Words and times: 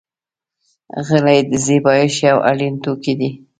غلۍ 1.05 1.39
د 1.49 1.51
زېبایش 1.65 2.15
یو 2.29 2.37
اړین 2.49 2.75
توکی 2.83 3.13
دی. 3.19 3.29